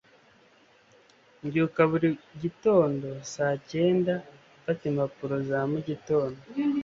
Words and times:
mbyuka 1.45 1.81
buri 1.91 2.07
gitondo 2.41 3.07
saa 3.33 3.55
cyenda 3.69 4.13
mfata 4.59 4.83
impapuro 4.91 5.35
za 5.49 5.59
mugitondo 5.71 6.39